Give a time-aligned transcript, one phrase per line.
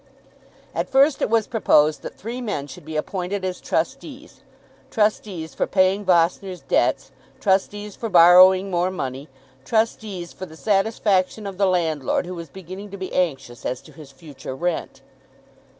[0.73, 4.41] At first it was proposed that three men should be appointed as trustees,
[4.89, 9.29] trustees for paying Vossner's debts, trustees for borrowing more money,
[9.63, 13.91] trustees for the satisfaction of the landlord who was beginning to be anxious as to
[13.91, 15.03] his future rent.